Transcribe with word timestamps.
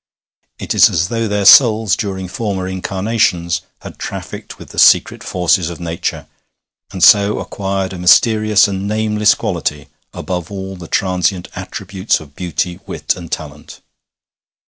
It 0.57 0.73
is 0.73 0.89
as 0.89 1.09
though 1.09 1.27
their 1.27 1.45
souls, 1.45 1.95
during 1.95 2.27
former 2.27 2.67
incarnations, 2.67 3.61
had 3.81 3.99
trafficked 3.99 4.57
with 4.57 4.69
the 4.69 4.79
secret 4.79 5.23
forces 5.23 5.69
of 5.69 5.79
nature, 5.79 6.25
and 6.91 7.03
so 7.03 7.37
acquired 7.37 7.93
a 7.93 7.99
mysterious 7.99 8.67
and 8.67 8.87
nameless 8.87 9.35
quality 9.35 9.89
above 10.11 10.49
all 10.51 10.75
the 10.75 10.87
transient 10.87 11.49
attributes 11.55 12.19
of 12.19 12.35
beauty, 12.35 12.79
wit, 12.87 13.15
and 13.15 13.31
talent. 13.31 13.81